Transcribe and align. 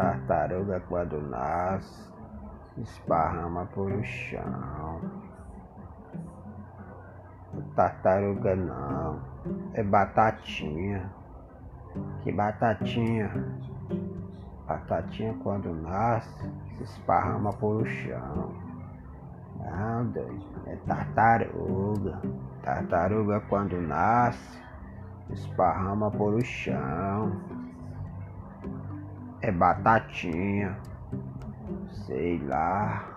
Tartaruga 0.00 0.80
quando 0.88 1.20
nasce, 1.20 2.10
esparrama 2.78 3.66
por 3.66 4.02
chão. 4.02 4.98
Tartaruga 7.76 8.56
não, 8.56 9.20
é 9.74 9.82
batatinha. 9.82 11.12
Que 12.22 12.32
batatinha? 12.32 13.30
Batatinha 14.66 15.34
quando 15.42 15.70
nasce, 15.74 16.50
se 16.78 16.82
esparrama 16.82 17.52
por 17.52 17.86
chão. 17.86 18.54
Não, 19.58 20.06
doido, 20.06 20.62
é 20.66 20.76
tartaruga. 20.76 22.22
Tartaruga 22.62 23.40
quando 23.50 23.78
nasce, 23.82 24.62
esparrama 25.28 26.10
por 26.10 26.36
o 26.36 26.42
chão. 26.42 27.38
É 29.42 29.50
batatinha, 29.50 30.78
sei 32.06 32.38
lá. 32.38 33.09